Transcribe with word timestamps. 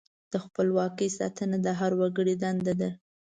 د 0.31 0.33
خپلواکۍ 0.43 1.09
ساتنه 1.19 1.57
د 1.65 1.67
هر 1.79 1.91
وګړي 1.99 2.35
دنده 2.43 2.73
ده. 2.81 2.89